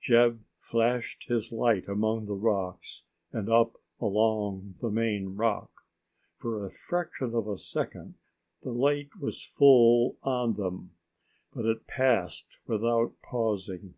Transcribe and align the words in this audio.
Jeb 0.00 0.42
flashed 0.58 1.28
his 1.28 1.52
light 1.52 1.86
among 1.86 2.24
the 2.24 2.34
rocks 2.34 3.04
and 3.30 3.48
up 3.48 3.76
along 4.00 4.74
the 4.80 4.90
main 4.90 5.36
rock. 5.36 5.70
For 6.36 6.66
a 6.66 6.70
fraction 6.72 7.32
of 7.32 7.46
a 7.46 7.56
second 7.56 8.16
the 8.64 8.72
light 8.72 9.10
was 9.20 9.44
full 9.44 10.16
on 10.24 10.54
them. 10.54 10.96
But 11.52 11.66
it 11.66 11.86
passed 11.86 12.58
by 12.66 12.72
without 12.74 13.12
pausing. 13.22 13.94